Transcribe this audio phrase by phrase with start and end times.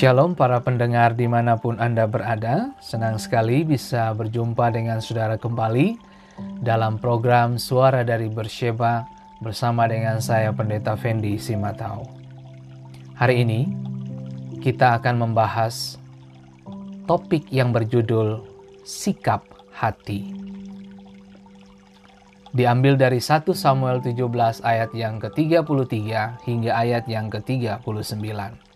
[0.00, 6.00] Shalom para pendengar di mana pun Anda berada, senang sekali bisa berjumpa dengan saudara kembali
[6.64, 9.04] dalam program Suara dari Bersheba
[9.44, 12.08] bersama dengan saya Pendeta Fendi Simatau.
[13.12, 13.68] Hari ini
[14.64, 16.00] kita akan membahas
[17.04, 18.40] topik yang berjudul
[18.80, 20.32] Sikap Hati.
[22.56, 24.16] Diambil dari 1 Samuel 17
[24.64, 28.69] ayat yang ke-33 hingga ayat yang ke-39.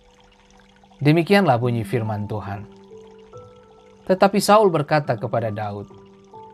[1.02, 2.66] Demikianlah bunyi firman Tuhan.
[4.04, 5.88] Tetapi Saul berkata kepada Daud,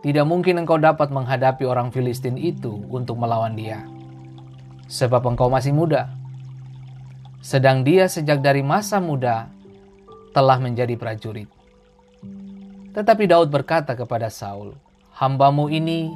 [0.00, 3.84] "Tidak mungkin engkau dapat menghadapi orang Filistin itu untuk melawan dia,
[4.86, 6.08] sebab engkau masih muda.
[7.42, 9.50] Sedang dia sejak dari masa muda
[10.30, 11.50] telah menjadi prajurit."
[12.94, 14.78] Tetapi Daud berkata kepada Saul,
[15.18, 16.10] "Hambamu ini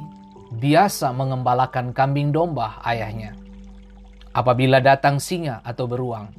[0.55, 3.35] biasa mengembalakan kambing domba ayahnya.
[4.35, 6.31] Apabila datang singa atau beruang,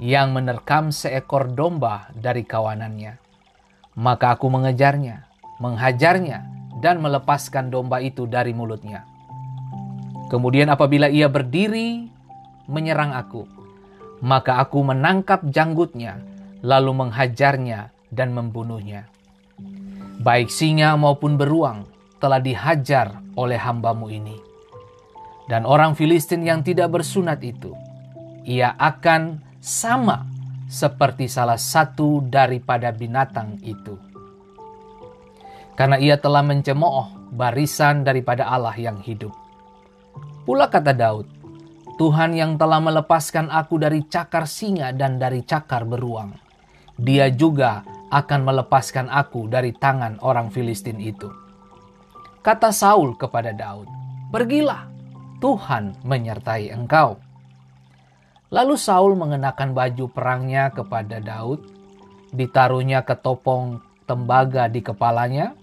[0.00, 3.20] yang menerkam seekor domba dari kawanannya.
[4.00, 5.28] Maka aku mengejarnya,
[5.60, 6.48] menghajarnya,
[6.80, 9.04] dan melepaskan domba itu dari mulutnya.
[10.32, 12.08] Kemudian apabila ia berdiri
[12.64, 13.44] menyerang aku,
[14.24, 16.16] maka aku menangkap janggutnya,
[16.64, 19.04] lalu menghajarnya dan membunuhnya.
[20.24, 21.84] Baik singa maupun beruang
[22.16, 24.36] telah dihajar oleh hambamu ini.
[25.44, 27.74] Dan orang Filistin yang tidak bersunat itu,
[28.46, 30.24] ia akan sama
[30.66, 33.94] seperti salah satu daripada binatang itu.
[35.76, 39.32] Karena ia telah mencemooh barisan daripada Allah yang hidup.
[40.44, 41.28] Pula kata Daud,
[42.00, 46.32] Tuhan yang telah melepaskan aku dari cakar singa dan dari cakar beruang.
[46.96, 51.28] Dia juga akan melepaskan aku dari tangan orang Filistin itu.
[52.40, 53.88] Kata Saul kepada Daud,
[54.32, 54.88] Pergilah,
[55.44, 57.29] Tuhan menyertai engkau.
[58.50, 61.62] Lalu Saul mengenakan baju perangnya kepada Daud,
[62.34, 63.78] ditaruhnya ketopong
[64.10, 65.54] tembaga di kepalanya,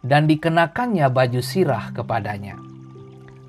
[0.00, 2.56] dan dikenakannya baju sirah kepadanya.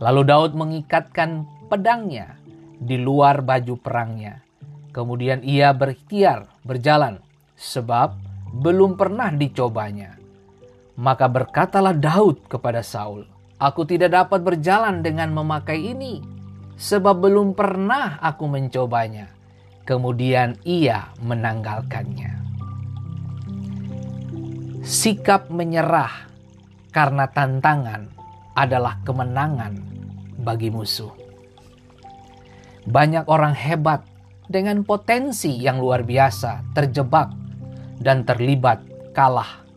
[0.04, 2.36] Lalu Daud mengikatkan pedangnya
[2.76, 4.44] di luar baju perangnya.
[4.92, 7.24] Kemudian ia berikhtiar berjalan,
[7.56, 8.20] sebab
[8.52, 10.20] belum pernah dicobanya.
[11.00, 13.24] Maka berkatalah Daud kepada Saul,
[13.58, 16.22] Aku tidak dapat berjalan dengan memakai ini,
[16.78, 19.34] sebab belum pernah aku mencobanya.
[19.84, 22.32] Kemudian ia menanggalkannya.
[24.86, 26.28] Sikap menyerah
[26.94, 28.08] karena tantangan
[28.56, 29.74] adalah kemenangan
[30.40, 31.12] bagi musuh.
[32.88, 34.04] Banyak orang hebat
[34.48, 37.32] dengan potensi yang luar biasa terjebak
[38.00, 38.80] dan terlibat
[39.12, 39.68] kalah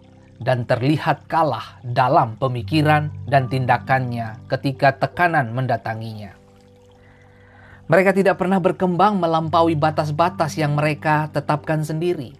[0.40, 6.39] dan terlihat kalah dalam pemikiran dan tindakannya ketika tekanan mendatanginya.
[7.90, 12.38] Mereka tidak pernah berkembang melampaui batas-batas yang mereka tetapkan sendiri.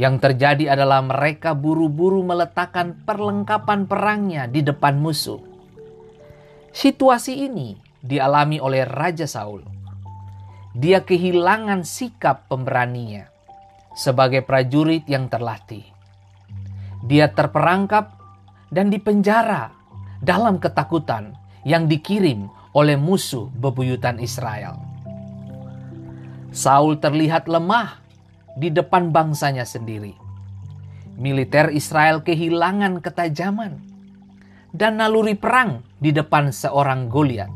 [0.00, 5.44] Yang terjadi adalah mereka buru-buru meletakkan perlengkapan perangnya di depan musuh.
[6.72, 9.60] Situasi ini dialami oleh Raja Saul.
[10.72, 13.28] Dia kehilangan sikap pemberaninya
[13.92, 15.84] sebagai prajurit yang terlatih.
[17.04, 18.16] Dia terperangkap
[18.72, 19.68] dan dipenjara
[20.24, 21.36] dalam ketakutan
[21.68, 24.78] yang dikirim oleh musuh bebuyutan Israel.
[26.50, 28.02] Saul terlihat lemah
[28.58, 30.14] di depan bangsanya sendiri.
[31.20, 33.78] Militer Israel kehilangan ketajaman
[34.72, 37.50] dan naluri perang di depan seorang Goliat.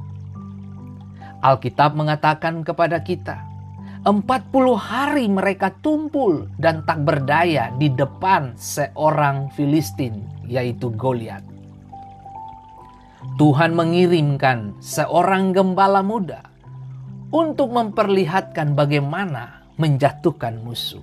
[1.45, 3.41] Alkitab mengatakan kepada kita,
[4.05, 11.54] 40 hari mereka tumpul dan tak berdaya di depan seorang Filistin, yaitu Goliat.
[13.35, 16.47] Tuhan mengirimkan seorang gembala muda
[17.35, 21.03] untuk memperlihatkan bagaimana menjatuhkan musuh.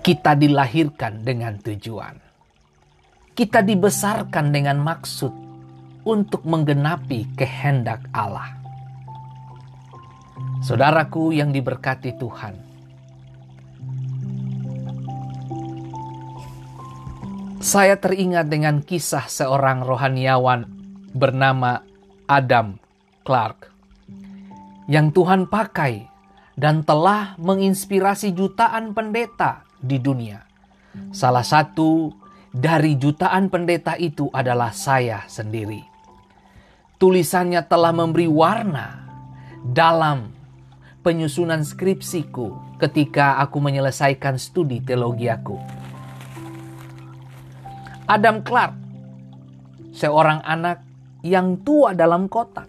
[0.00, 2.16] Kita dilahirkan dengan tujuan.
[3.36, 5.32] Kita dibesarkan dengan maksud
[6.08, 8.48] untuk menggenapi kehendak Allah.
[10.64, 12.54] Saudaraku yang diberkati Tuhan,
[17.62, 20.66] Saya teringat dengan kisah seorang rohaniawan
[21.14, 21.86] bernama
[22.26, 22.74] Adam
[23.22, 23.70] Clark
[24.90, 26.10] yang Tuhan pakai
[26.58, 30.42] dan telah menginspirasi jutaan pendeta di dunia.
[31.14, 32.10] Salah satu
[32.50, 35.86] dari jutaan pendeta itu adalah saya sendiri.
[36.98, 39.06] Tulisannya telah memberi warna
[39.62, 40.34] dalam
[41.06, 45.81] penyusunan skripsiku ketika aku menyelesaikan studi teologi aku.
[48.12, 48.76] Adam Clark,
[49.96, 50.84] seorang anak
[51.24, 52.68] yang tua dalam kotak.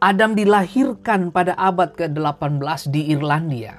[0.00, 3.76] Adam dilahirkan pada abad ke-18 di Irlandia.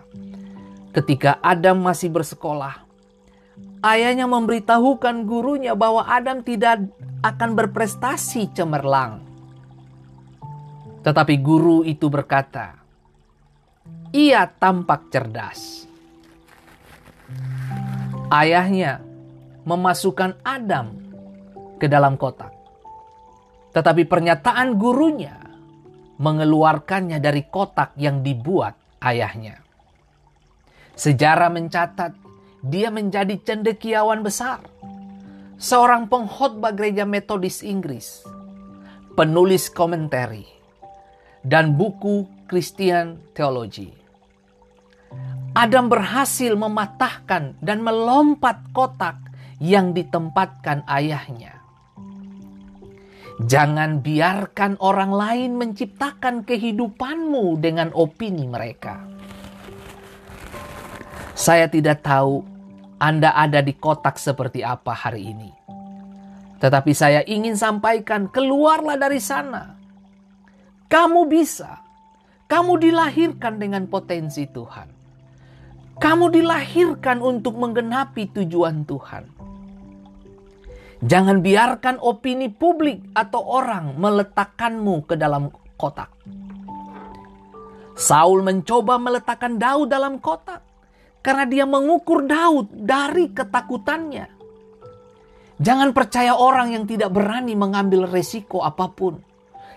[0.93, 2.85] Ketika Adam masih bersekolah,
[3.81, 6.85] ayahnya memberitahukan gurunya bahwa Adam tidak
[7.25, 9.25] akan berprestasi cemerlang.
[11.01, 12.77] Tetapi guru itu berkata,
[14.13, 15.89] "Ia tampak cerdas."
[18.29, 19.08] Ayahnya
[19.63, 20.93] memasukkan Adam
[21.79, 22.51] ke dalam kotak,
[23.75, 25.35] tetapi pernyataan gurunya
[26.19, 29.63] mengeluarkannya dari kotak yang dibuat ayahnya.
[30.99, 32.11] Sejarah mencatat
[32.59, 34.59] dia menjadi cendekiawan besar,
[35.55, 38.27] seorang pengkhotbah gereja Metodis Inggris,
[39.15, 40.43] penulis komentari,
[41.39, 43.95] dan buku Christian Theology.
[45.55, 49.28] Adam berhasil mematahkan dan melompat kotak
[49.59, 51.59] yang ditempatkan ayahnya.
[53.39, 58.99] Jangan biarkan orang lain menciptakan kehidupanmu dengan opini mereka.
[61.39, 62.43] Saya tidak tahu
[62.99, 65.51] Anda ada di kotak seperti apa hari ini.
[66.59, 69.79] Tetapi saya ingin sampaikan, keluarlah dari sana.
[70.91, 71.79] Kamu bisa.
[72.51, 74.91] Kamu dilahirkan dengan potensi Tuhan.
[75.95, 79.38] Kamu dilahirkan untuk menggenapi tujuan Tuhan.
[80.99, 85.47] Jangan biarkan opini publik atau orang meletakkanmu ke dalam
[85.79, 86.11] kotak.
[87.95, 90.59] Saul mencoba meletakkan Daud dalam kotak
[91.23, 94.27] karena dia mengukur Daud dari ketakutannya.
[95.59, 99.19] Jangan percaya orang yang tidak berani mengambil resiko apa pun,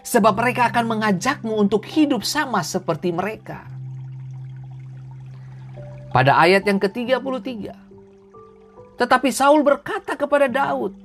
[0.06, 3.66] sebab mereka akan mengajakmu untuk hidup sama seperti mereka.
[6.14, 7.74] Pada ayat yang ke-33,
[8.94, 11.01] tetapi Saul berkata kepada Daud,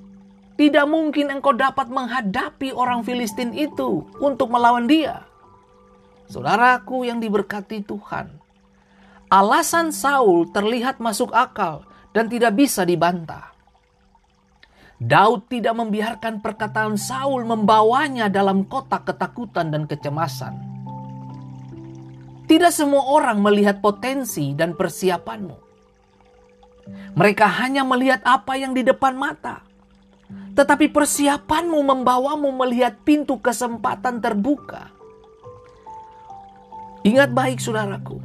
[0.57, 5.23] "Tidak mungkin engkau dapat menghadapi orang Filistin itu untuk melawan dia."
[6.27, 8.35] Saudaraku yang diberkati Tuhan,
[9.27, 11.83] Alasan Saul terlihat masuk akal
[12.15, 13.51] dan tidak bisa dibantah.
[14.97, 20.57] Daud tidak membiarkan perkataan Saul membawanya dalam kotak ketakutan dan kecemasan.
[22.47, 25.67] Tidak semua orang melihat potensi dan persiapanmu.
[27.19, 29.66] Mereka hanya melihat apa yang di depan mata.
[30.27, 34.89] Tetapi persiapanmu membawamu melihat pintu kesempatan terbuka.
[37.05, 38.19] Ingat baik saudaraku,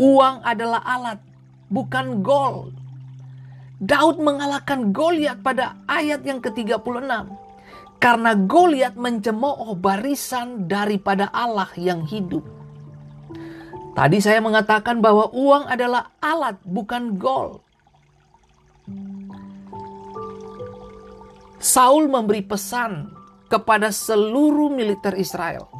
[0.00, 1.20] Uang adalah alat,
[1.68, 2.72] bukan gol.
[3.82, 6.86] Daud mengalahkan Goliat pada ayat yang ke-36
[7.98, 12.46] karena Goliat mencemooh barisan daripada Allah yang hidup.
[13.92, 17.60] Tadi saya mengatakan bahwa uang adalah alat, bukan gol.
[21.62, 23.14] Saul memberi pesan
[23.46, 25.70] kepada seluruh militer Israel.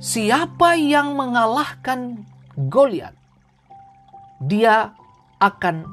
[0.00, 2.24] Siapa yang mengalahkan
[2.56, 3.12] Goliat,
[4.40, 4.96] dia
[5.36, 5.84] akan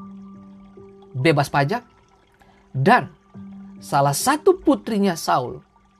[1.12, 1.84] bebas pajak
[2.72, 3.12] dan
[3.84, 5.60] salah satu putrinya Saul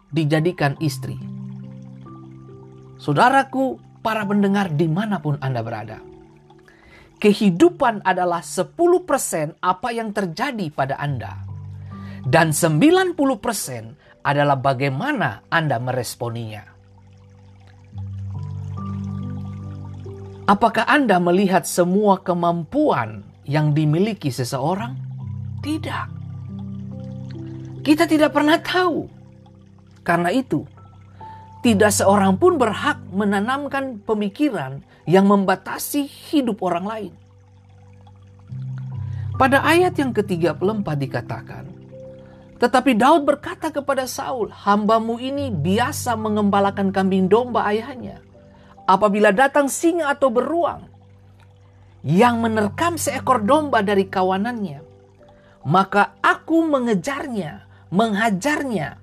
[0.10, 1.20] dijadikan istri.
[2.96, 6.00] Saudaraku, para pendengar di mana pun Anda berada.
[7.20, 11.45] Kehidupan adalah 10% apa yang terjadi pada Anda.
[12.26, 13.14] Dan 90%
[14.26, 16.66] adalah bagaimana Anda meresponinya.
[20.46, 24.98] Apakah Anda melihat semua kemampuan yang dimiliki seseorang?
[25.62, 26.06] Tidak.
[27.86, 29.06] Kita tidak pernah tahu.
[30.06, 30.66] Karena itu,
[31.66, 37.14] tidak seorang pun berhak menanamkan pemikiran yang membatasi hidup orang lain.
[39.38, 41.75] Pada ayat yang ke-34 dikatakan,
[42.56, 48.24] Tetapi Daud berkata kepada Saul, hambamu ini biasa mengembalakan kambing domba ayahnya
[48.88, 50.88] apabila datang singa atau beruang
[52.06, 54.80] yang menerkam seekor domba dari kawanannya,
[55.66, 59.02] maka aku mengejarnya, menghajarnya,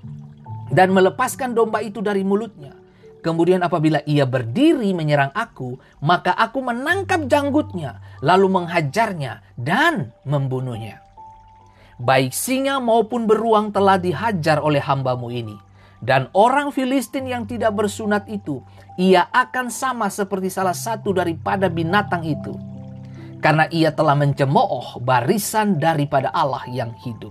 [0.70, 2.78] dan melepaskan domba itu dari mulutnya.
[3.22, 11.01] Kemudian apabila ia berdiri menyerang aku, maka aku menangkap janggutnya, lalu menghajarnya dan membunuhnya.
[12.02, 15.54] Baik singa maupun beruang telah dihajar oleh hambamu ini.
[16.02, 18.58] Dan orang Filistin yang tidak bersunat itu,
[18.98, 22.58] ia akan sama seperti salah satu daripada binatang itu.
[23.38, 27.30] Karena ia telah mencemooh barisan daripada Allah yang hidup.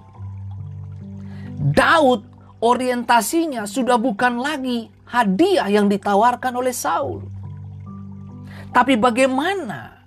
[1.59, 2.23] Daud
[2.63, 7.27] orientasinya sudah bukan lagi hadiah yang ditawarkan oleh Saul.
[8.71, 9.99] Tapi bagaimana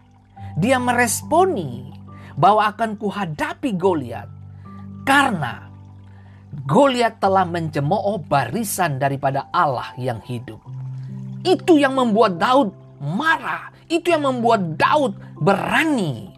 [0.57, 1.93] dia meresponi
[2.33, 4.34] bahwa akan kuhadapi Goliat
[5.05, 5.65] karena
[6.65, 10.63] Goliat telah mencemooh barisan daripada Allah yang hidup.
[11.45, 13.69] Itu yang membuat Daud marah.
[13.91, 16.33] Itu yang membuat Daud berani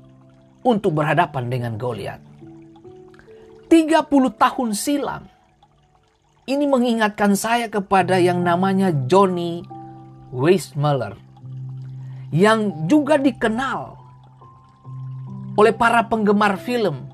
[0.66, 2.18] untuk berhadapan dengan Goliat.
[3.70, 4.02] 30
[4.34, 5.22] tahun silam.
[6.46, 9.62] Ini mengingatkan saya kepada yang namanya Johnny
[10.34, 11.14] Weissmuller.
[12.34, 13.94] Yang juga dikenal
[15.54, 17.05] oleh para penggemar film.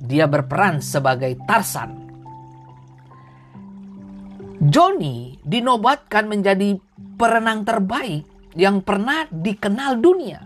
[0.00, 2.08] Dia berperan sebagai Tarsan.
[4.60, 6.76] Johnny dinobatkan menjadi
[7.20, 8.24] perenang terbaik
[8.56, 10.40] yang pernah dikenal dunia.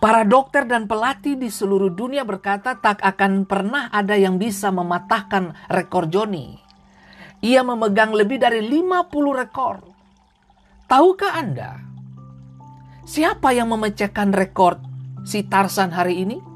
[0.00, 5.68] Para dokter dan pelatih di seluruh dunia berkata tak akan pernah ada yang bisa mematahkan
[5.68, 6.56] rekor Johnny.
[7.44, 9.84] Ia memegang lebih dari 50 rekor.
[10.88, 11.80] Tahukah Anda
[13.04, 14.80] siapa yang memecahkan rekor
[15.24, 16.49] si Tarsan hari ini?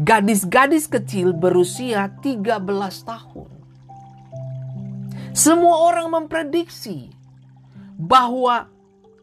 [0.00, 2.64] Gadis-gadis kecil berusia 13
[3.04, 3.50] tahun.
[5.36, 7.12] Semua orang memprediksi
[8.00, 8.72] bahwa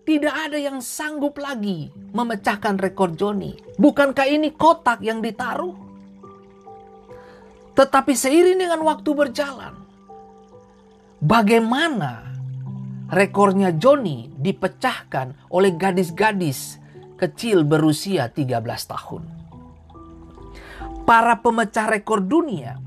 [0.06, 3.58] tidak ada yang sanggup lagi memecahkan rekor Joni.
[3.78, 5.74] Bukankah ini kotak yang ditaruh?
[7.74, 9.74] Tetapi seiring dengan waktu berjalan,
[11.18, 12.30] bagaimana
[13.10, 16.78] rekornya Joni dipecahkan oleh gadis-gadis
[17.18, 19.39] kecil berusia 13 tahun.
[21.10, 22.78] Para pemecah rekor dunia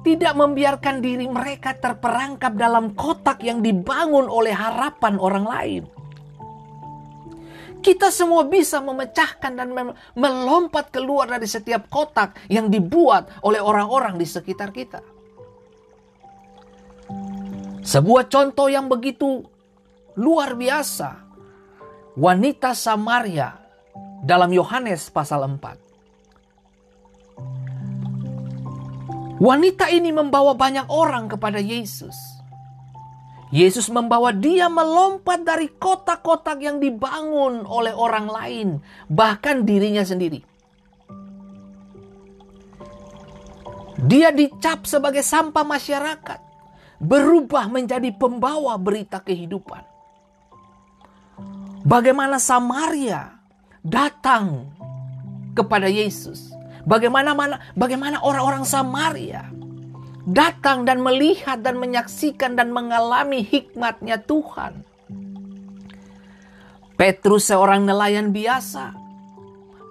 [0.00, 5.84] tidak membiarkan diri mereka terperangkap dalam kotak yang dibangun oleh harapan orang lain.
[7.84, 9.68] Kita semua bisa memecahkan dan
[10.16, 15.04] melompat keluar dari setiap kotak yang dibuat oleh orang-orang di sekitar kita.
[17.84, 19.44] Sebuah contoh yang begitu
[20.16, 21.20] luar biasa.
[22.16, 23.60] Wanita Samaria
[24.24, 25.87] dalam Yohanes pasal 4.
[29.38, 32.14] Wanita ini membawa banyak orang kepada Yesus.
[33.54, 38.68] Yesus membawa dia melompat dari kotak-kotak yang dibangun oleh orang lain,
[39.08, 40.44] bahkan dirinya sendiri.
[44.04, 46.40] Dia dicap sebagai sampah masyarakat,
[46.98, 49.86] berubah menjadi pembawa berita kehidupan.
[51.88, 53.38] Bagaimana Samaria
[53.80, 54.66] datang
[55.56, 56.57] kepada Yesus?
[56.88, 59.52] Bagaimana mana bagaimana orang-orang Samaria
[60.24, 64.84] datang dan melihat dan menyaksikan dan mengalami hikmatnya Tuhan.
[66.96, 68.96] Petrus seorang nelayan biasa.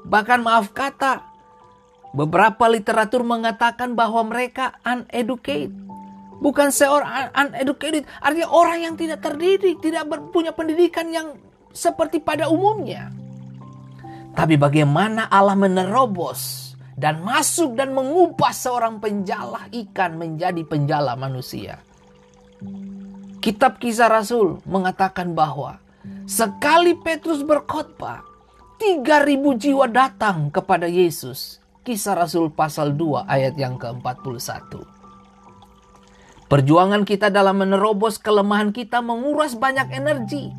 [0.10, 1.22] Bahkan maaf kata,
[2.18, 5.74] beberapa literatur mengatakan bahwa mereka uneducated.
[6.38, 11.38] Bukan seorang uneducated, artinya orang yang tidak terdidik, tidak punya pendidikan yang
[11.74, 13.10] seperti pada umumnya.
[14.38, 16.67] Tapi bagaimana Allah menerobos
[16.98, 21.77] dan masuk dan mengubah seorang penjala ikan menjadi penjala manusia.
[23.38, 25.77] Kitab Kisah Rasul mengatakan bahwa
[26.25, 28.25] sekali Petrus berkhotbah,
[28.82, 31.62] 3000 jiwa datang kepada Yesus.
[31.86, 34.74] Kisah Rasul pasal 2 ayat yang ke-41.
[36.50, 40.51] Perjuangan kita dalam menerobos kelemahan kita menguras banyak energi.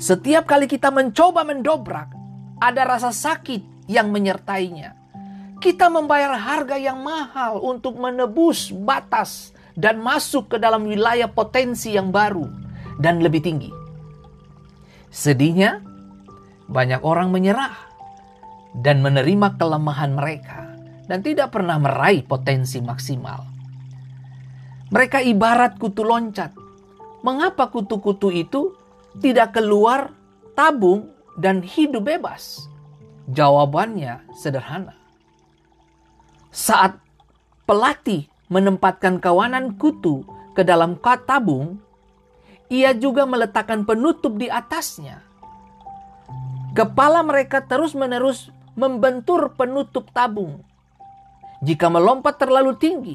[0.00, 2.08] Setiap kali kita mencoba mendobrak,
[2.56, 4.99] ada rasa sakit yang menyertainya
[5.60, 12.08] kita membayar harga yang mahal untuk menebus batas dan masuk ke dalam wilayah potensi yang
[12.08, 12.48] baru
[12.96, 13.70] dan lebih tinggi.
[15.12, 15.84] Sedihnya,
[16.64, 17.76] banyak orang menyerah
[18.72, 20.72] dan menerima kelemahan mereka
[21.04, 23.44] dan tidak pernah meraih potensi maksimal.
[24.90, 26.56] Mereka ibarat kutu loncat.
[27.20, 28.72] Mengapa kutu-kutu itu
[29.20, 30.08] tidak keluar
[30.56, 32.64] tabung dan hidup bebas?
[33.28, 34.99] Jawabannya sederhana
[36.50, 36.98] saat
[37.66, 40.26] pelatih menempatkan kawanan kutu
[40.58, 41.78] ke dalam tabung,
[42.66, 45.22] ia juga meletakkan penutup di atasnya.
[46.74, 50.62] Kepala mereka terus-menerus membentur penutup tabung.
[51.62, 53.14] Jika melompat terlalu tinggi,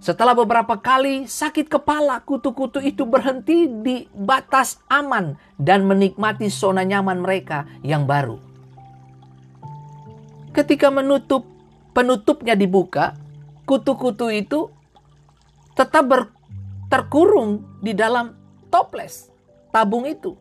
[0.00, 7.20] setelah beberapa kali sakit kepala, kutu-kutu itu berhenti di batas aman dan menikmati zona nyaman
[7.20, 8.40] mereka yang baru.
[10.50, 11.46] Ketika menutup
[11.92, 13.16] penutupnya dibuka,
[13.66, 14.70] kutu-kutu itu
[15.74, 16.22] tetap ber,
[16.90, 18.34] terkurung di dalam
[18.68, 19.30] toples
[19.70, 20.34] tabung itu.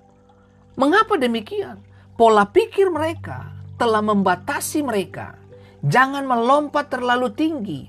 [0.75, 1.79] Mengapa demikian?
[2.17, 5.39] Pola pikir mereka telah membatasi mereka.
[5.79, 7.81] Jangan melompat terlalu tinggi.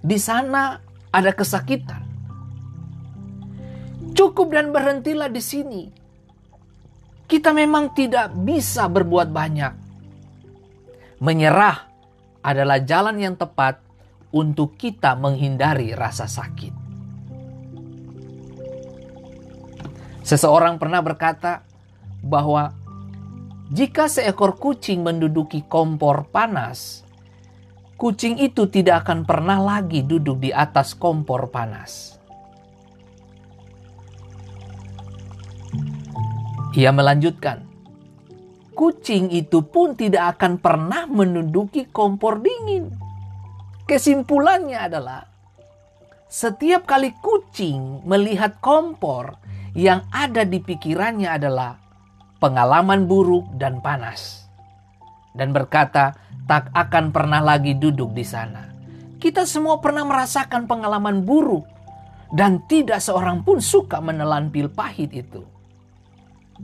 [0.00, 0.80] Di sana
[1.12, 2.00] ada kesakitan.
[4.16, 5.82] Cukup dan berhentilah di sini.
[7.24, 9.72] Kita memang tidak bisa berbuat banyak.
[11.20, 11.93] Menyerah
[12.44, 13.80] adalah jalan yang tepat
[14.28, 16.76] untuk kita menghindari rasa sakit.
[20.24, 21.64] Seseorang pernah berkata
[22.20, 22.72] bahwa
[23.72, 27.04] jika seekor kucing menduduki kompor panas,
[27.96, 32.20] kucing itu tidak akan pernah lagi duduk di atas kompor panas.
[36.74, 37.73] Ia melanjutkan,
[38.74, 42.90] kucing itu pun tidak akan pernah menduduki kompor dingin.
[43.86, 45.22] Kesimpulannya adalah,
[46.26, 49.38] setiap kali kucing melihat kompor,
[49.74, 51.78] yang ada di pikirannya adalah
[52.38, 54.46] pengalaman buruk dan panas,
[55.34, 56.14] dan berkata,
[56.46, 58.70] "Tak akan pernah lagi duduk di sana."
[59.18, 61.64] Kita semua pernah merasakan pengalaman buruk,
[62.34, 65.42] dan tidak seorang pun suka menelan pil pahit itu.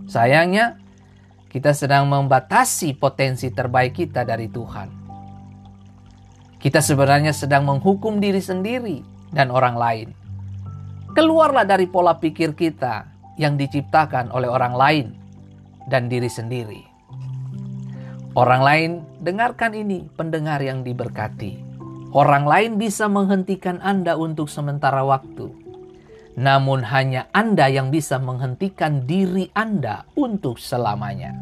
[0.07, 0.79] Sayangnya,
[1.51, 4.89] kita sedang membatasi potensi terbaik kita dari Tuhan.
[6.63, 9.03] Kita sebenarnya sedang menghukum diri sendiri
[9.35, 10.09] dan orang lain.
[11.11, 15.07] Keluarlah dari pola pikir kita yang diciptakan oleh orang lain
[15.91, 16.87] dan diri sendiri.
[18.39, 21.59] Orang lain, dengarkan ini, pendengar yang diberkati.
[22.15, 25.51] Orang lain bisa menghentikan Anda untuk sementara waktu
[26.41, 31.37] namun hanya Anda yang bisa menghentikan diri Anda untuk selamanya.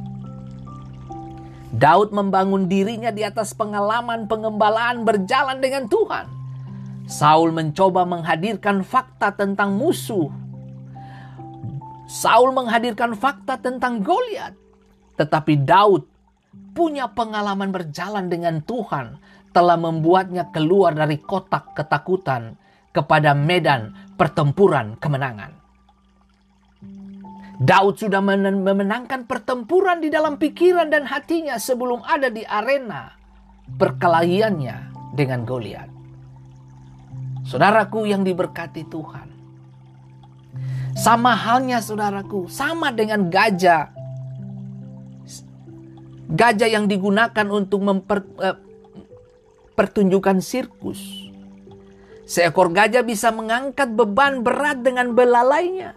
[1.71, 6.27] Daud membangun dirinya di atas pengalaman pengembalaan berjalan dengan Tuhan.
[7.07, 10.27] Saul mencoba menghadirkan fakta tentang musuh.
[12.11, 14.59] Saul menghadirkan fakta tentang Goliat.
[15.15, 16.11] Tetapi Daud
[16.75, 19.23] punya pengalaman berjalan dengan Tuhan
[19.55, 22.59] telah membuatnya keluar dari kotak ketakutan
[22.99, 25.55] kepada medan pertempuran kemenangan.
[27.59, 33.11] Daud sudah memenangkan pertempuran di dalam pikiran dan hatinya sebelum ada di arena
[33.79, 34.77] perkelahiannya
[35.15, 35.89] dengan Goliat.
[37.47, 39.29] Saudaraku yang diberkati Tuhan.
[40.99, 43.95] Sama halnya saudaraku, sama dengan gajah.
[46.29, 51.28] Gajah yang digunakan untuk mempertunjukkan eh, sirkus
[52.29, 55.97] Seekor gajah bisa mengangkat beban berat dengan belalainya.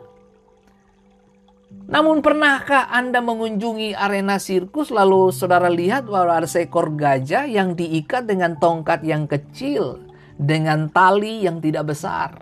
[1.91, 8.31] Namun pernahkah Anda mengunjungi arena sirkus lalu saudara lihat bahwa ada seekor gajah yang diikat
[8.31, 9.99] dengan tongkat yang kecil
[10.39, 12.39] dengan tali yang tidak besar.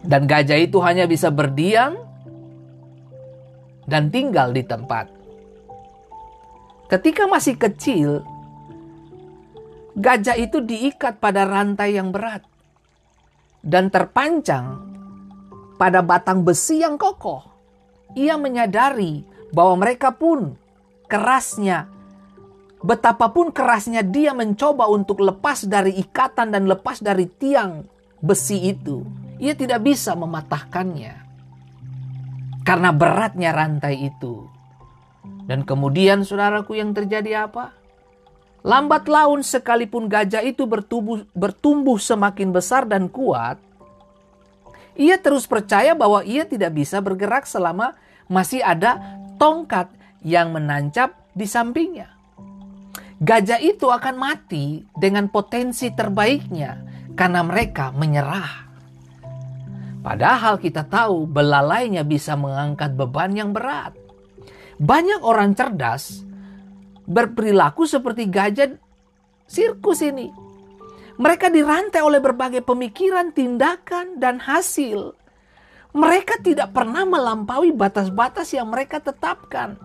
[0.00, 2.00] Dan gajah itu hanya bisa berdiam
[3.84, 5.12] dan tinggal di tempat.
[6.88, 8.24] Ketika masih kecil,
[9.94, 12.42] Gajah itu diikat pada rantai yang berat
[13.62, 14.82] dan terpancang
[15.78, 17.46] pada batang besi yang kokoh.
[18.18, 19.22] Ia menyadari
[19.54, 20.58] bahwa mereka pun
[21.06, 21.86] kerasnya,
[22.82, 27.86] betapapun kerasnya dia mencoba untuk lepas dari ikatan dan lepas dari tiang
[28.18, 29.06] besi itu,
[29.38, 31.24] ia tidak bisa mematahkannya
[32.64, 34.48] karena beratnya rantai itu.
[35.44, 37.76] Dan kemudian saudaraku yang terjadi apa?
[38.64, 43.60] Lambat laun sekalipun gajah itu bertumbuh, bertumbuh semakin besar dan kuat,
[44.96, 47.92] ia terus percaya bahwa ia tidak bisa bergerak selama
[48.24, 49.90] masih ada tongkat
[50.24, 52.08] yang menancap di sampingnya.
[53.20, 56.80] Gajah itu akan mati dengan potensi terbaiknya
[57.18, 58.64] karena mereka menyerah.
[60.00, 63.92] Padahal kita tahu belalainya bisa mengangkat beban yang berat.
[64.80, 66.24] Banyak orang cerdas
[67.04, 68.76] berperilaku seperti gajah
[69.44, 70.32] sirkus ini.
[71.14, 75.14] Mereka dirantai oleh berbagai pemikiran, tindakan, dan hasil.
[75.94, 79.78] Mereka tidak pernah melampaui batas-batas yang mereka tetapkan.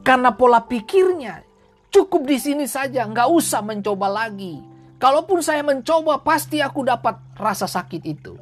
[0.00, 1.44] Karena pola pikirnya
[1.92, 4.64] cukup di sini saja, nggak usah mencoba lagi.
[4.96, 8.32] Kalaupun saya mencoba, pasti aku dapat rasa sakit itu.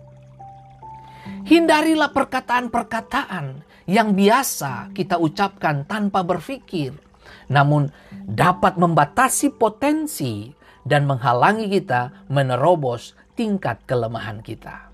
[1.51, 7.10] Hindarilah perkataan-perkataan yang biasa kita ucapkan tanpa berpikir
[7.49, 7.91] namun
[8.27, 10.51] dapat membatasi potensi
[10.85, 14.93] dan menghalangi kita menerobos tingkat kelemahan kita.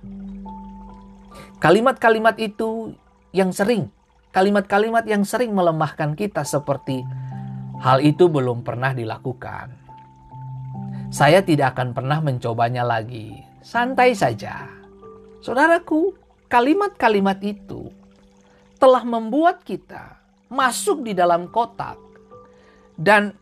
[1.57, 2.94] Kalimat-kalimat itu
[3.33, 3.88] yang sering,
[4.31, 7.01] kalimat-kalimat yang sering melemahkan kita seperti
[7.81, 9.72] hal itu belum pernah dilakukan.
[11.09, 13.40] Saya tidak akan pernah mencobanya lagi.
[13.62, 14.68] Santai saja.
[15.40, 16.12] Saudaraku,
[16.51, 17.88] kalimat-kalimat itu
[18.77, 20.20] telah membuat kita
[20.53, 22.06] masuk di dalam kotak
[22.96, 23.37] dan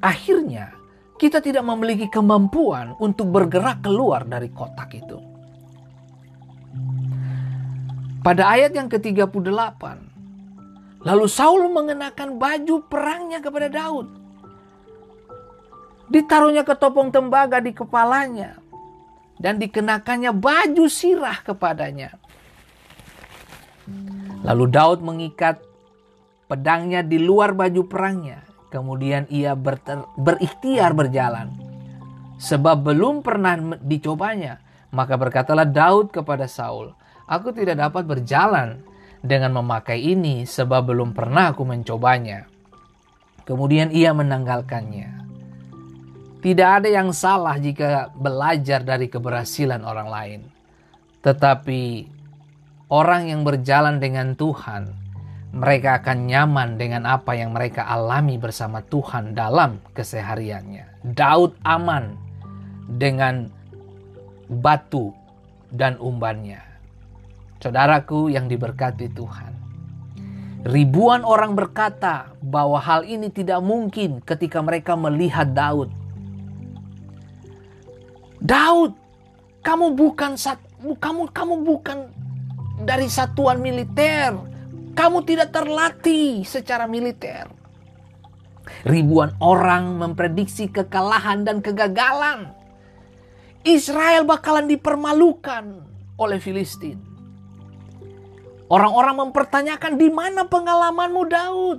[0.00, 0.72] akhirnya
[1.20, 5.20] kita tidak memiliki kemampuan untuk bergerak keluar dari kotak itu.
[8.20, 9.80] Pada ayat yang ke-38,
[11.04, 14.08] lalu Saul mengenakan baju perangnya kepada Daud.
[16.10, 18.60] Ditaruhnya ketopong tembaga di kepalanya
[19.40, 22.12] dan dikenakannya baju sirah kepadanya.
[24.44, 25.60] Lalu Daud mengikat
[26.44, 28.49] pedangnya di luar baju perangnya.
[28.70, 31.50] Kemudian ia berter, berikhtiar berjalan.
[32.38, 34.62] Sebab belum pernah dicobanya.
[34.90, 36.90] Maka berkatalah Daud kepada Saul,
[37.30, 38.82] Aku tidak dapat berjalan
[39.22, 42.50] dengan memakai ini sebab belum pernah aku mencobanya.
[43.46, 45.22] Kemudian ia menanggalkannya.
[46.42, 50.40] Tidak ada yang salah jika belajar dari keberhasilan orang lain.
[51.22, 51.82] Tetapi
[52.90, 54.99] orang yang berjalan dengan Tuhan,
[55.50, 61.02] mereka akan nyaman dengan apa yang mereka alami bersama Tuhan dalam kesehariannya.
[61.02, 62.14] Daud aman
[62.86, 63.50] dengan
[64.46, 65.10] batu
[65.74, 66.62] dan umbannya.
[67.58, 69.52] Saudaraku yang diberkati Tuhan.
[70.60, 75.88] Ribuan orang berkata bahwa hal ini tidak mungkin ketika mereka melihat Daud.
[78.40, 78.92] Daud,
[79.64, 80.36] kamu bukan
[81.00, 81.98] kamu kamu bukan
[82.84, 84.49] dari satuan militer.
[84.94, 87.46] Kamu tidak terlatih secara militer.
[88.86, 92.54] Ribuan orang memprediksi kekalahan dan kegagalan.
[93.66, 95.64] Israel bakalan dipermalukan
[96.16, 96.96] oleh Filistin.
[98.70, 101.78] Orang-orang mempertanyakan di mana pengalamanmu Daud?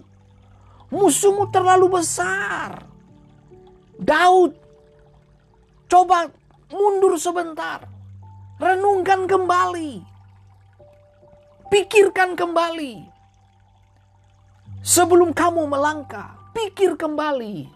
[0.91, 2.83] Musuhmu terlalu besar.
[3.95, 4.51] Daud,
[5.87, 6.27] coba
[6.67, 7.87] mundur sebentar.
[8.59, 10.10] Renungkan kembali.
[11.71, 13.07] Pikirkan kembali.
[14.83, 17.71] Sebelum kamu melangkah, pikir kembali.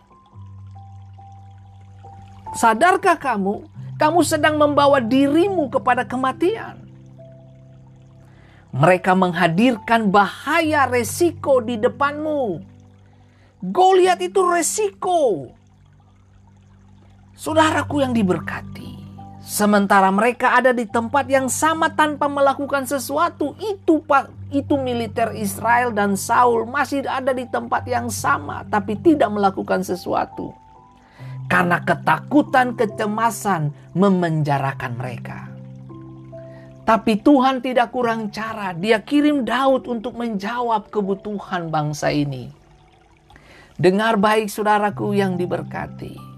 [2.60, 3.64] Sadarkah kamu,
[3.96, 6.76] kamu sedang membawa dirimu kepada kematian?
[8.76, 12.60] Mereka menghadirkan bahaya resiko di depanmu.
[13.64, 15.48] Goliat itu resiko.
[17.32, 19.05] Saudaraku yang diberkati.
[19.46, 24.02] Sementara mereka ada di tempat yang sama tanpa melakukan sesuatu, itu
[24.50, 30.50] itu militer Israel dan Saul masih ada di tempat yang sama tapi tidak melakukan sesuatu.
[31.46, 35.46] Karena ketakutan, kecemasan memenjarakan mereka.
[36.90, 38.74] Tapi Tuhan tidak kurang cara.
[38.74, 42.50] Dia kirim Daud untuk menjawab kebutuhan bangsa ini.
[43.78, 46.35] Dengar baik saudaraku yang diberkati.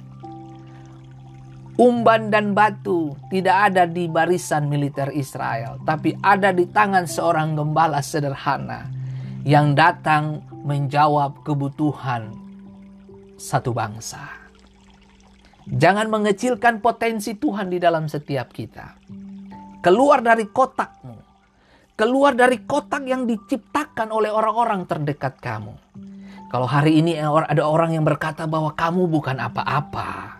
[1.77, 8.01] Umban dan batu tidak ada di barisan militer Israel, tapi ada di tangan seorang gembala
[8.01, 8.89] sederhana
[9.45, 12.33] yang datang menjawab kebutuhan
[13.37, 14.25] satu bangsa.
[15.69, 18.97] Jangan mengecilkan potensi Tuhan di dalam setiap kita.
[19.83, 21.17] Keluar dari kotakmu.
[21.93, 25.77] Keluar dari kotak yang diciptakan oleh orang-orang terdekat kamu.
[26.49, 30.36] Kalau hari ini ada orang yang berkata bahwa kamu bukan apa-apa.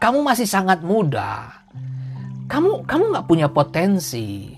[0.00, 1.60] Kamu masih sangat muda.
[2.48, 4.56] Kamu kamu nggak punya potensi.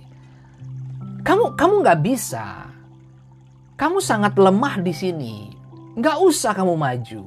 [1.27, 2.71] Kamu kamu nggak bisa.
[3.75, 5.51] Kamu sangat lemah di sini.
[5.99, 7.23] Nggak usah kamu maju.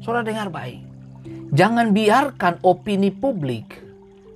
[0.00, 0.80] Saudara dengar baik.
[1.52, 3.84] Jangan biarkan opini publik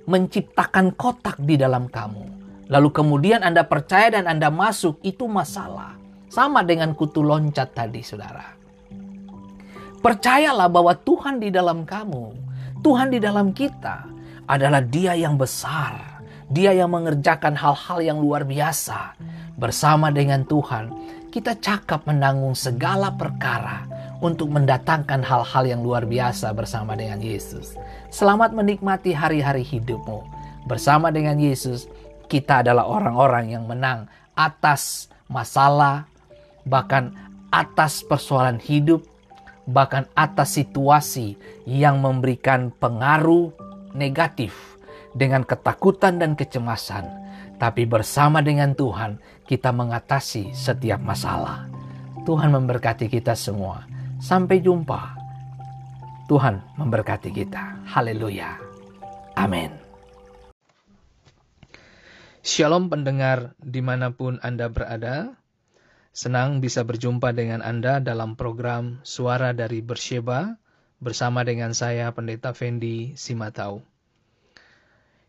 [0.05, 2.23] menciptakan kotak di dalam kamu.
[2.69, 5.97] Lalu kemudian Anda percaya dan Anda masuk, itu masalah.
[6.29, 8.55] Sama dengan kutu loncat tadi, saudara.
[9.99, 12.46] Percayalah bahwa Tuhan di dalam kamu,
[12.87, 14.07] Tuhan di dalam kita
[14.47, 16.23] adalah Dia yang besar.
[16.47, 19.11] Dia yang mengerjakan hal-hal yang luar biasa.
[19.59, 20.95] Bersama dengan Tuhan,
[21.27, 23.83] kita cakap menanggung segala perkara
[24.23, 27.75] untuk mendatangkan hal-hal yang luar biasa bersama dengan Yesus.
[28.07, 30.23] Selamat menikmati hari-hari hidupmu.
[30.63, 31.91] Bersama dengan Yesus,
[32.31, 36.07] kita adalah orang-orang yang menang atas masalah,
[36.63, 37.11] bahkan
[37.51, 39.03] atas persoalan hidup,
[39.67, 41.35] bahkan atas situasi
[41.67, 43.51] yang memberikan pengaruh
[43.91, 44.79] negatif
[45.11, 47.05] dengan ketakutan dan kecemasan.
[47.57, 51.67] Tapi bersama dengan Tuhan, kita mengatasi setiap masalah.
[52.23, 53.83] Tuhan memberkati kita semua.
[54.21, 55.17] Sampai jumpa.
[56.29, 57.87] Tuhan memberkati kita.
[57.87, 58.59] Haleluya.
[59.37, 59.71] Amin.
[62.43, 65.35] Shalom pendengar di mana pun Anda berada.
[66.17, 70.57] Senang bisa berjumpa dengan Anda dalam program Suara dari Bersheba
[70.97, 73.85] bersama dengan saya Pendeta Fendi Simatau.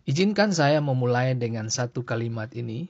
[0.09, 2.89] Izinkan saya memulai dengan satu kalimat ini.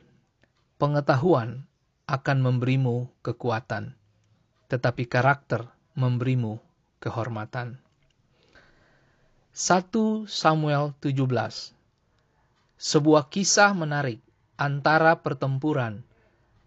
[0.79, 1.67] Pengetahuan
[2.07, 3.99] akan memberimu kekuatan,
[4.71, 5.67] tetapi karakter
[5.99, 6.63] memberimu
[7.03, 7.83] kehormatan.
[9.59, 9.91] 1
[10.31, 11.19] Samuel 17
[12.79, 14.23] Sebuah kisah menarik
[14.55, 16.07] antara pertempuran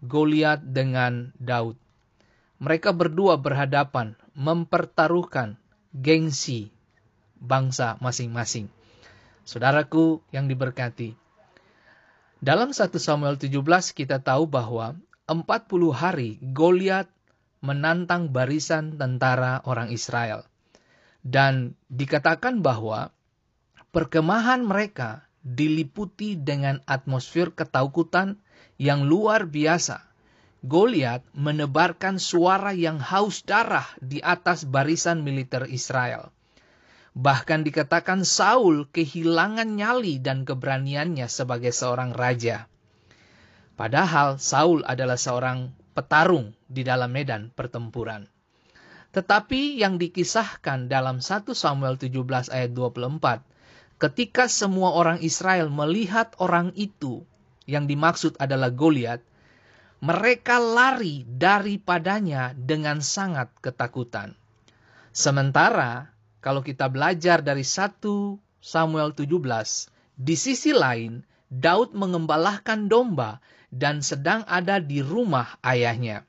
[0.02, 1.78] Goliat dengan Daud.
[2.58, 5.58] Mereka berdua berhadapan mempertaruhkan
[5.94, 6.74] gengsi
[7.38, 8.66] bangsa masing-masing.
[9.42, 11.14] Saudaraku yang diberkati.
[12.42, 13.54] Dalam 1 Samuel 17
[13.94, 14.98] kita tahu bahwa
[15.30, 15.38] 40
[15.94, 17.06] hari Goliat
[17.62, 20.42] menantang barisan tentara orang Israel.
[21.22, 23.14] Dan dikatakan bahwa
[23.94, 28.42] perkemahan mereka diliputi dengan atmosfer ketakutan
[28.80, 30.04] yang luar biasa.
[30.62, 36.30] Goliat menebarkan suara yang haus darah di atas barisan militer Israel.
[37.12, 42.70] Bahkan dikatakan Saul kehilangan nyali dan keberaniannya sebagai seorang raja.
[43.74, 48.30] Padahal Saul adalah seorang petarung di dalam medan pertempuran.
[49.12, 53.44] Tetapi yang dikisahkan dalam 1 Samuel 17 ayat 24,
[54.00, 57.28] ketika semua orang Israel melihat orang itu
[57.66, 59.22] yang dimaksud adalah Goliat,
[60.02, 64.34] mereka lari daripadanya dengan sangat ketakutan.
[65.14, 66.10] Sementara
[66.42, 68.02] kalau kita belajar dari 1
[68.58, 69.30] Samuel 17,
[70.18, 71.22] di sisi lain
[71.52, 73.38] Daud mengembalahkan domba
[73.70, 76.26] dan sedang ada di rumah ayahnya.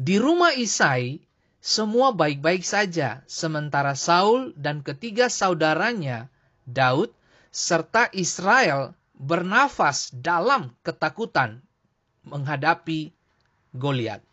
[0.00, 1.20] Di rumah Isai,
[1.60, 6.32] semua baik-baik saja, sementara Saul dan ketiga saudaranya,
[6.64, 7.12] Daud,
[7.52, 11.60] serta Israel bernafas dalam ketakutan
[12.24, 13.12] menghadapi
[13.76, 14.24] Goliat.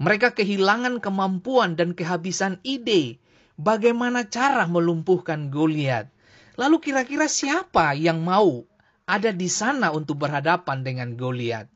[0.00, 3.20] Mereka kehilangan kemampuan dan kehabisan ide
[3.60, 6.08] bagaimana cara melumpuhkan Goliat.
[6.56, 8.64] Lalu kira-kira siapa yang mau
[9.04, 11.68] ada di sana untuk berhadapan dengan Goliat.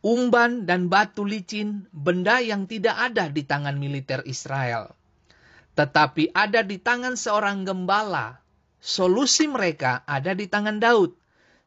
[0.00, 4.96] Umban dan batu licin, benda yang tidak ada di tangan militer Israel,
[5.76, 8.40] tetapi ada di tangan seorang gembala.
[8.80, 11.12] Solusi mereka ada di tangan Daud.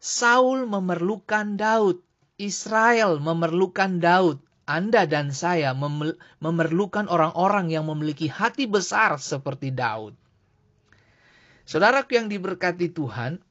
[0.01, 2.01] Saul memerlukan Daud,
[2.41, 4.41] Israel memerlukan Daud.
[4.65, 5.75] Anda dan saya
[6.39, 10.15] memerlukan orang-orang yang memiliki hati besar seperti Daud.
[11.63, 13.43] Saudaraku yang diberkati Tuhan,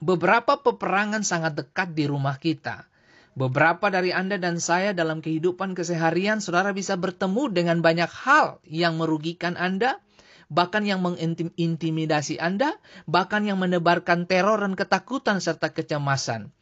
[0.00, 2.84] beberapa peperangan sangat dekat di rumah kita.
[3.32, 9.00] Beberapa dari Anda dan saya dalam kehidupan keseharian, saudara bisa bertemu dengan banyak hal yang
[9.00, 10.04] merugikan Anda,
[10.52, 12.76] bahkan yang mengintimidasi Anda,
[13.08, 16.52] bahkan yang menebarkan teror dan ketakutan serta kecemasan.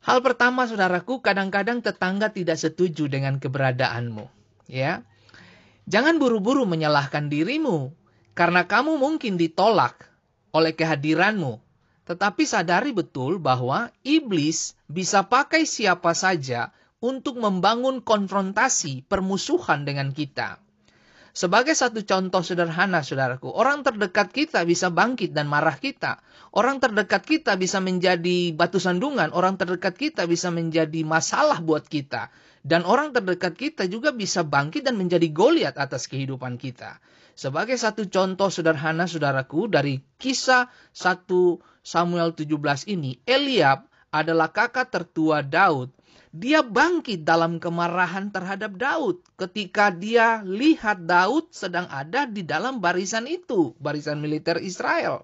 [0.00, 4.24] Hal pertama, saudaraku, kadang-kadang tetangga tidak setuju dengan keberadaanmu.
[4.64, 5.04] Ya,
[5.84, 7.92] jangan buru-buru menyalahkan dirimu
[8.32, 10.08] karena kamu mungkin ditolak
[10.56, 11.60] oleh kehadiranmu
[12.04, 20.60] tetapi sadari betul bahwa iblis bisa pakai siapa saja untuk membangun konfrontasi permusuhan dengan kita.
[21.34, 26.22] Sebagai satu contoh sederhana, saudaraku, orang terdekat kita bisa bangkit dan marah kita.
[26.54, 29.34] Orang terdekat kita bisa menjadi batu sandungan.
[29.34, 32.30] Orang terdekat kita bisa menjadi masalah buat kita.
[32.62, 37.02] Dan orang terdekat kita juga bisa bangkit dan menjadi goliat atas kehidupan kita.
[37.34, 45.42] Sebagai satu contoh sederhana, saudaraku, dari kisah satu Samuel 17 ini, Eliab adalah kakak tertua
[45.42, 45.90] Daud.
[46.34, 53.30] Dia bangkit dalam kemarahan terhadap Daud ketika dia lihat Daud sedang ada di dalam barisan
[53.30, 55.22] itu, barisan militer Israel.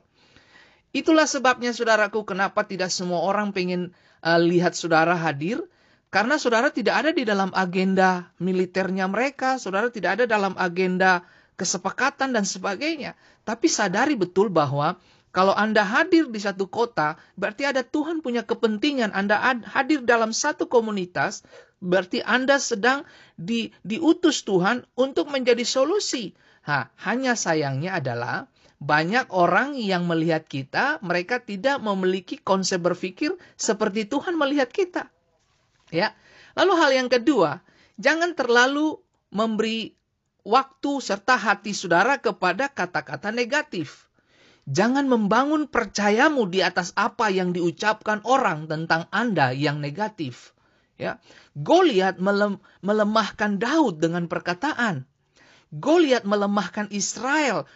[0.94, 3.90] Itulah sebabnya saudaraku kenapa tidak semua orang pengen
[4.22, 5.66] uh, lihat saudara hadir
[6.14, 12.34] karena saudara tidak ada di dalam agenda militernya mereka, saudara tidak ada dalam agenda kesepakatan
[12.34, 13.18] dan sebagainya.
[13.42, 14.98] Tapi sadari betul bahwa
[15.30, 19.14] kalau Anda hadir di satu kota, berarti ada Tuhan punya kepentingan.
[19.14, 21.46] Anda hadir dalam satu komunitas,
[21.78, 23.06] berarti Anda sedang
[23.38, 26.34] di, diutus Tuhan untuk menjadi solusi.
[26.66, 28.50] Ha, hanya sayangnya adalah
[28.82, 35.14] banyak orang yang melihat kita, mereka tidak memiliki konsep berpikir seperti Tuhan melihat kita.
[35.94, 36.10] Ya.
[36.58, 37.62] Lalu hal yang kedua,
[38.02, 38.98] jangan terlalu
[39.30, 39.94] memberi
[40.42, 44.09] waktu serta hati saudara kepada kata-kata negatif.
[44.70, 50.54] Jangan membangun percayamu di atas apa yang diucapkan orang tentang Anda yang negatif.
[50.94, 51.18] Ya,
[51.58, 55.10] Goliat melem, melemahkan Daud dengan perkataan.
[55.74, 57.66] Goliat melemahkan Israel.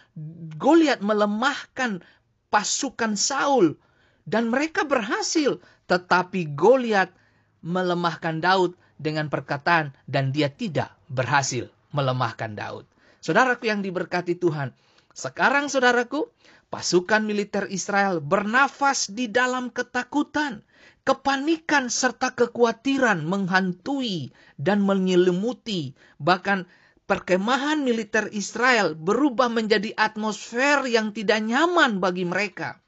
[0.55, 1.99] Goliat melemahkan
[2.47, 3.75] pasukan Saul
[4.23, 5.59] dan mereka berhasil,
[5.91, 7.11] tetapi Goliat
[7.59, 12.87] melemahkan Daud dengan perkataan dan dia tidak berhasil melemahkan Daud.
[13.19, 14.71] Saudaraku yang diberkati Tuhan,
[15.15, 16.27] sekarang saudaraku,
[16.73, 20.65] Pasukan militer Israel bernafas di dalam ketakutan,
[21.05, 25.93] kepanikan serta kekhawatiran menghantui dan menyelimuti.
[26.17, 26.65] Bahkan
[27.05, 32.81] perkemahan militer Israel berubah menjadi atmosfer yang tidak nyaman bagi mereka.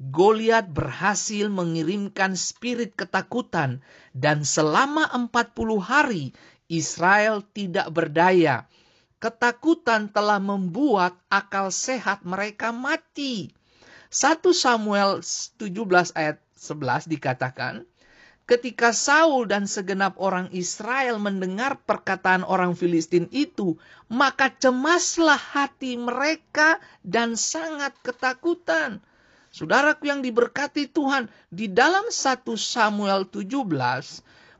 [0.00, 3.84] Goliat berhasil mengirimkan spirit ketakutan
[4.16, 6.32] dan selama 40 hari
[6.72, 8.64] Israel tidak berdaya
[9.20, 13.52] ketakutan telah membuat akal sehat mereka mati.
[14.10, 17.86] 1 Samuel 17 ayat 11 dikatakan,
[18.50, 23.78] Ketika Saul dan segenap orang Israel mendengar perkataan orang Filistin itu,
[24.10, 28.98] maka cemaslah hati mereka dan sangat ketakutan.
[29.54, 33.54] Saudaraku yang diberkati Tuhan, di dalam 1 Samuel 17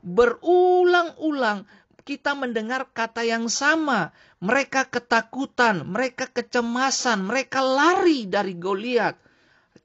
[0.07, 1.67] berulang-ulang
[2.07, 4.15] kita mendengar kata yang sama.
[4.41, 9.13] Mereka ketakutan, mereka kecemasan, mereka lari dari Goliat.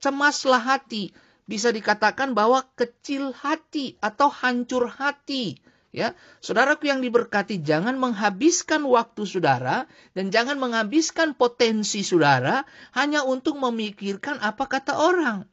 [0.01, 1.13] Cemaslah hati,
[1.45, 5.61] bisa dikatakan bahwa kecil hati atau hancur hati.
[5.93, 6.13] Ya,
[6.45, 14.37] saudaraku yang diberkati, jangan menghabiskan waktu saudara dan jangan menghabiskan potensi saudara hanya untuk memikirkan
[14.45, 15.49] apa kata orang.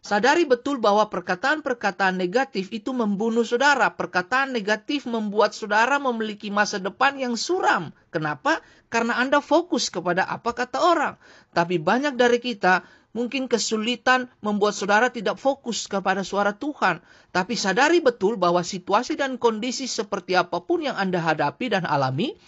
[0.00, 3.92] Sadari betul bahwa perkataan-perkataan negatif itu membunuh saudara.
[3.92, 7.92] Perkataan negatif membuat saudara memiliki masa depan yang suram.
[8.08, 8.64] Kenapa?
[8.88, 11.14] Karena Anda fokus kepada apa kata orang.
[11.52, 12.80] Tapi banyak dari kita
[13.12, 17.04] mungkin kesulitan membuat saudara tidak fokus kepada suara Tuhan.
[17.28, 22.40] Tapi sadari betul bahwa situasi dan kondisi seperti apa pun yang Anda hadapi dan alami,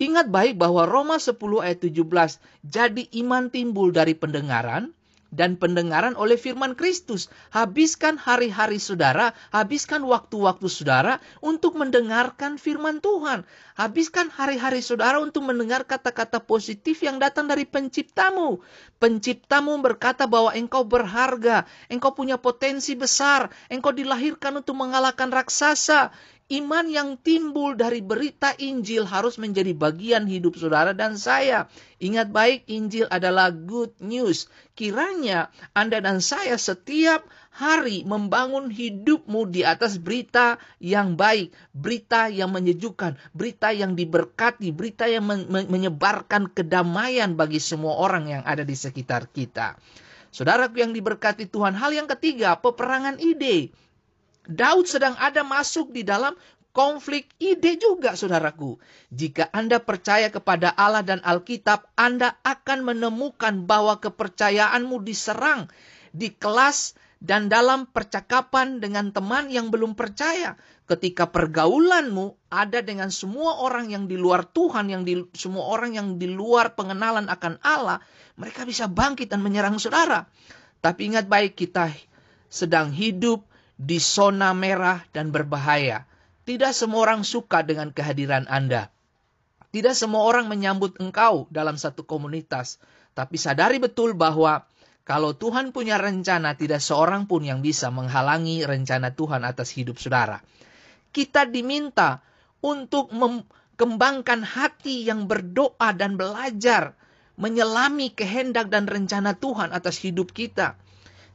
[0.00, 4.95] ingat baik bahwa Roma 10 ayat 17, jadi iman timbul dari pendengaran,
[5.36, 7.28] dan pendengaran oleh firman Kristus.
[7.52, 13.44] Habiskan hari-hari saudara, habiskan waktu-waktu saudara untuk mendengarkan firman Tuhan.
[13.76, 18.64] Habiskan hari-hari saudara untuk mendengar kata-kata positif yang datang dari penciptamu.
[18.96, 26.16] Penciptamu berkata bahwa engkau berharga, engkau punya potensi besar, engkau dilahirkan untuk mengalahkan raksasa.
[26.46, 31.66] Iman yang timbul dari berita Injil harus menjadi bagian hidup saudara dan saya.
[31.98, 34.46] Ingat baik, Injil adalah good news.
[34.78, 42.54] Kiranya Anda dan saya setiap hari membangun hidupmu di atas berita yang baik, berita yang
[42.54, 49.34] menyejukkan, berita yang diberkati, berita yang menyebarkan kedamaian bagi semua orang yang ada di sekitar
[49.34, 49.74] kita.
[50.30, 53.74] Saudaraku yang diberkati Tuhan, hal yang ketiga, peperangan ide.
[54.46, 56.34] Daud sedang ada masuk di dalam
[56.76, 58.76] konflik ide juga, saudaraku.
[59.08, 65.72] Jika Anda percaya kepada Allah dan Alkitab, Anda akan menemukan bahwa kepercayaanmu diserang
[66.12, 70.60] di kelas dan dalam percakapan dengan teman yang belum percaya.
[70.86, 76.08] Ketika pergaulanmu ada dengan semua orang yang di luar Tuhan, yang di, semua orang yang
[76.20, 78.04] di luar pengenalan akan Allah,
[78.36, 80.28] mereka bisa bangkit dan menyerang saudara.
[80.84, 81.90] Tapi ingat baik, kita
[82.52, 83.42] sedang hidup
[83.76, 86.08] di zona merah dan berbahaya.
[86.48, 88.88] Tidak semua orang suka dengan kehadiran Anda.
[89.70, 92.80] Tidak semua orang menyambut engkau dalam satu komunitas.
[93.12, 94.64] Tapi sadari betul bahwa
[95.06, 100.42] kalau Tuhan punya rencana, tidak seorang pun yang bisa menghalangi rencana Tuhan atas hidup saudara.
[101.14, 102.24] Kita diminta
[102.64, 106.98] untuk mengembangkan hati yang berdoa dan belajar
[107.36, 110.74] menyelami kehendak dan rencana Tuhan atas hidup kita.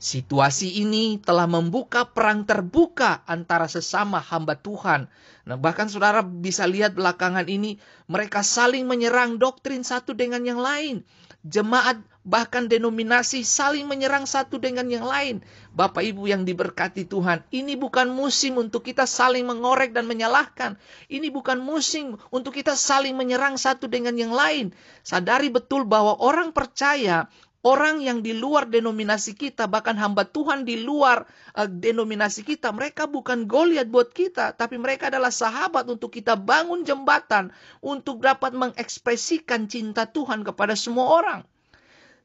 [0.02, 5.06] Situasi ini telah membuka perang terbuka antara sesama hamba Tuhan.
[5.46, 7.78] Nah, bahkan saudara bisa lihat belakangan ini
[8.10, 11.06] mereka saling menyerang doktrin satu dengan yang lain.
[11.46, 15.46] Jemaat bahkan denominasi saling menyerang satu dengan yang lain.
[15.78, 20.82] Bapak Ibu yang diberkati Tuhan, ini bukan musim untuk kita saling mengorek dan menyalahkan.
[21.14, 24.74] Ini bukan musim untuk kita saling menyerang satu dengan yang lain.
[25.06, 27.30] Sadari betul bahwa orang percaya
[27.62, 33.06] Orang yang di luar denominasi kita, bahkan hamba Tuhan di luar uh, denominasi kita, mereka
[33.06, 37.54] bukan Goliat buat kita, tapi mereka adalah sahabat untuk kita bangun jembatan
[37.86, 41.42] untuk dapat mengekspresikan cinta Tuhan kepada semua orang.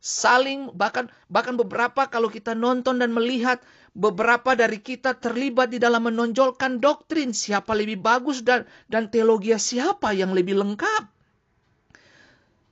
[0.00, 3.60] Saling bahkan bahkan beberapa kalau kita nonton dan melihat
[3.92, 10.16] beberapa dari kita terlibat di dalam menonjolkan doktrin siapa lebih bagus dan dan teologi siapa
[10.16, 11.04] yang lebih lengkap.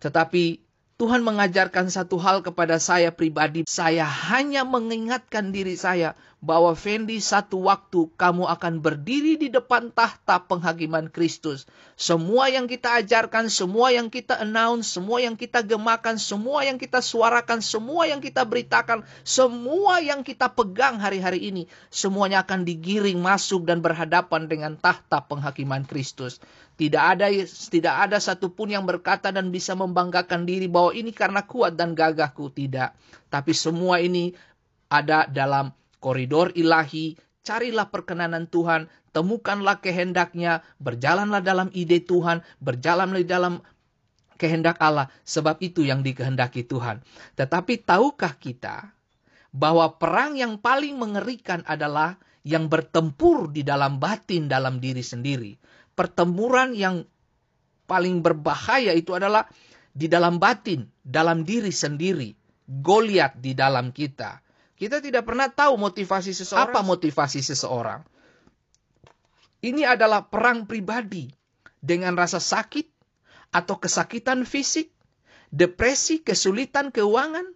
[0.01, 0.65] Tetapi
[0.95, 3.67] Tuhan mengajarkan satu hal kepada saya pribadi.
[3.67, 10.45] Saya hanya mengingatkan diri saya bahwa Fendi satu waktu kamu akan berdiri di depan tahta
[10.45, 11.65] penghakiman Kristus.
[11.97, 17.01] Semua yang kita ajarkan, semua yang kita announce, semua yang kita gemakan, semua yang kita
[17.01, 23.65] suarakan, semua yang kita beritakan, semua yang kita pegang hari-hari ini, semuanya akan digiring masuk
[23.65, 26.45] dan berhadapan dengan tahta penghakiman Kristus.
[26.77, 27.33] Tidak ada
[27.73, 32.53] tidak ada satupun yang berkata dan bisa membanggakan diri bahwa ini karena kuat dan gagahku
[32.53, 32.93] tidak.
[33.33, 34.37] Tapi semua ini
[34.93, 35.73] ada dalam
[36.05, 43.65] koridor ilahi, carilah perkenanan Tuhan, temukanlah kehendaknya, berjalanlah dalam ide Tuhan, berjalanlah dalam
[44.37, 47.01] kehendak Allah, sebab itu yang dikehendaki Tuhan.
[47.41, 48.93] Tetapi tahukah kita
[49.57, 55.57] bahwa perang yang paling mengerikan adalah yang bertempur di dalam batin dalam diri sendiri.
[55.97, 57.09] Pertempuran yang
[57.89, 59.49] paling berbahaya itu adalah
[59.95, 62.37] di dalam batin, dalam diri sendiri.
[62.69, 64.44] Goliat di dalam kita.
[64.75, 66.75] Kita tidak pernah tahu motivasi seseorang.
[66.75, 68.03] Apa motivasi seseorang?
[69.65, 71.31] Ini adalah perang pribadi
[71.79, 72.85] dengan rasa sakit
[73.55, 74.91] atau kesakitan fisik,
[75.55, 77.47] depresi, kesulitan keuangan,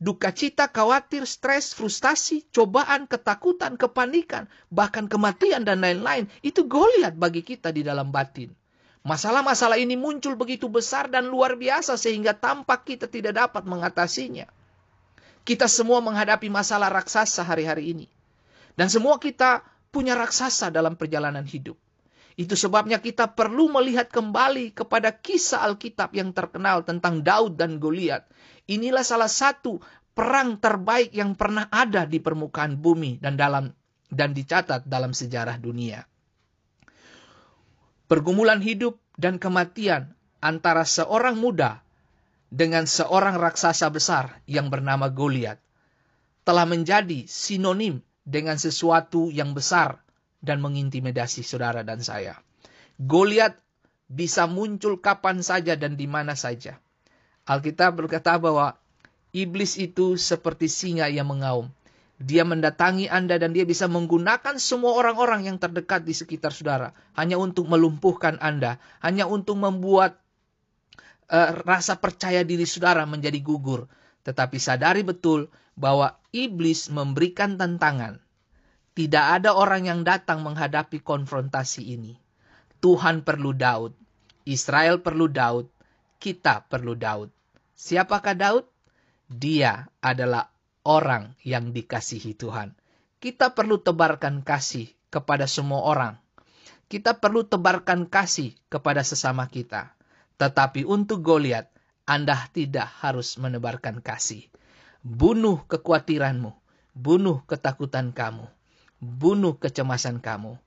[0.00, 6.26] duka cita, khawatir, stres, frustasi, cobaan, ketakutan, kepanikan, bahkan kematian dan lain-lain.
[6.42, 8.50] Itu Goliat bagi kita di dalam batin.
[9.02, 14.46] Masalah-masalah ini muncul begitu besar dan luar biasa sehingga tampak kita tidak dapat mengatasinya.
[15.42, 18.06] Kita semua menghadapi masalah raksasa hari-hari ini.
[18.78, 21.76] Dan semua kita punya raksasa dalam perjalanan hidup.
[22.32, 28.24] Itu sebabnya kita perlu melihat kembali kepada kisah Alkitab yang terkenal tentang Daud dan Goliat.
[28.72, 29.82] Inilah salah satu
[30.16, 33.68] perang terbaik yang pernah ada di permukaan bumi dan dalam
[34.08, 36.04] dan dicatat dalam sejarah dunia.
[38.08, 41.81] Pergumulan hidup dan kematian antara seorang muda
[42.52, 45.56] dengan seorang raksasa besar yang bernama Goliat
[46.44, 50.04] telah menjadi sinonim dengan sesuatu yang besar
[50.44, 52.36] dan mengintimidasi saudara dan saya.
[53.00, 53.56] Goliat
[54.04, 56.76] bisa muncul kapan saja dan di mana saja.
[57.48, 58.76] Alkitab berkata bahwa
[59.32, 61.72] iblis itu seperti singa yang mengaum.
[62.22, 66.94] Dia mendatangi Anda dan dia bisa menggunakan semua orang-orang yang terdekat di sekitar saudara.
[67.18, 68.78] Hanya untuk melumpuhkan Anda.
[69.02, 70.21] Hanya untuk membuat
[71.64, 73.88] rasa percaya diri saudara menjadi gugur.
[74.22, 78.20] Tetapi sadari betul bahwa iblis memberikan tantangan.
[78.92, 82.12] Tidak ada orang yang datang menghadapi konfrontasi ini.
[82.84, 83.96] Tuhan perlu Daud.
[84.44, 85.72] Israel perlu Daud.
[86.20, 87.32] Kita perlu Daud.
[87.72, 88.64] Siapakah Daud?
[89.32, 90.52] Dia adalah
[90.84, 92.76] orang yang dikasihi Tuhan.
[93.16, 96.14] Kita perlu tebarkan kasih kepada semua orang.
[96.92, 99.96] Kita perlu tebarkan kasih kepada sesama kita.
[100.36, 101.68] Tetapi untuk Goliat,
[102.08, 104.48] Anda tidak harus menebarkan kasih.
[105.02, 106.52] Bunuh kekhawatiranmu,
[106.94, 108.46] bunuh ketakutan kamu,
[109.02, 110.60] bunuh kecemasan kamu.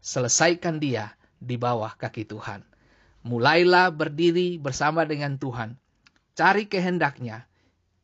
[0.00, 2.64] Selesaikan dia di bawah kaki Tuhan.
[3.20, 5.76] Mulailah berdiri bersama dengan Tuhan.
[6.32, 7.44] Cari kehendaknya.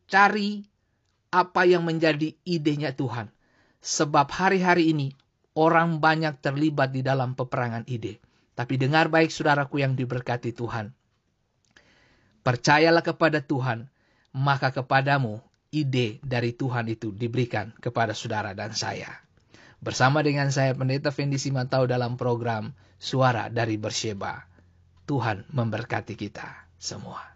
[0.08, 0.64] Cari
[1.32, 3.32] apa yang menjadi idenya Tuhan.
[3.80, 5.16] Sebab hari-hari ini
[5.56, 8.20] orang banyak terlibat di dalam peperangan ide.
[8.56, 10.96] Tapi dengar baik saudaraku yang diberkati Tuhan.
[12.40, 13.92] Percayalah kepada Tuhan,
[14.32, 19.12] maka kepadamu ide dari Tuhan itu diberikan kepada saudara dan saya.
[19.76, 24.48] Bersama dengan saya Pendeta Fendi Simantau dalam program Suara dari Bersheba.
[25.04, 27.35] Tuhan memberkati kita semua.